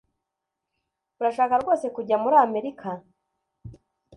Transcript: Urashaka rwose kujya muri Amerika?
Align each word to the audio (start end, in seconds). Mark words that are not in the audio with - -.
Urashaka 1.19 1.53
rwose 1.61 1.85
kujya 1.95 2.15
muri 2.23 2.35
Amerika? 2.45 2.89